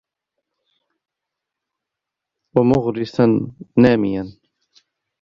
وَمُغْرِسًا 2.55 3.47
نَامِيًا 3.77 4.31